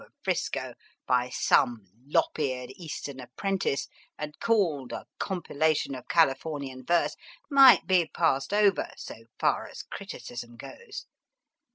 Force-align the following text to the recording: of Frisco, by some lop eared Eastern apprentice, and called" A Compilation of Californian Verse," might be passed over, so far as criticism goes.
of 0.01 0.11
Frisco, 0.23 0.73
by 1.05 1.29
some 1.29 1.85
lop 2.07 2.39
eared 2.39 2.71
Eastern 2.71 3.19
apprentice, 3.19 3.87
and 4.17 4.39
called" 4.39 4.91
A 4.93 5.05
Compilation 5.19 5.93
of 5.93 6.07
Californian 6.07 6.83
Verse," 6.83 7.15
might 7.51 7.85
be 7.85 8.07
passed 8.11 8.51
over, 8.51 8.89
so 8.97 9.17
far 9.37 9.67
as 9.67 9.83
criticism 9.83 10.57
goes. 10.57 11.05